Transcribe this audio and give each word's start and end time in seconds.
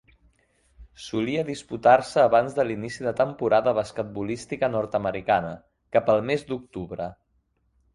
Solia 1.07 1.43
disputar-se 1.49 2.23
abans 2.23 2.57
de 2.61 2.67
l'inici 2.71 3.05
de 3.05 3.11
la 3.11 3.15
temporada 3.21 3.77
basquetbolística 3.83 4.73
nord-americana, 4.81 5.57
cap 5.99 6.15
al 6.17 6.31
mes 6.33 6.53
d'octubre. 6.53 7.17